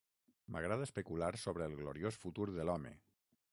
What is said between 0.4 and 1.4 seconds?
M'agrada especular